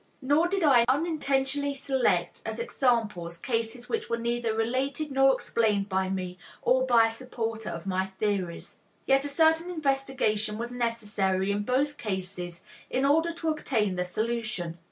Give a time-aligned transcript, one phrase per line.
[0.19, 6.09] Nor did I unintentionally select as examples cases which were neither related nor explained by
[6.09, 8.79] me or by a supporter of my theories.
[9.05, 14.79] Yet a certain investigation was necessary in both cases in order to obtain the solution.